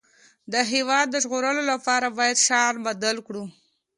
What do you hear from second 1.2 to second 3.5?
ژغورلو لپاره باید شعار بدل کړو